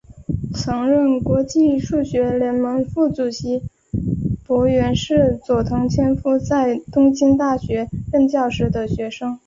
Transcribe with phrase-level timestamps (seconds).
[0.55, 3.61] 曾任国际数学联盟副主席
[4.47, 9.37] 柏原是佐藤干夫在东京大学任教时的学生。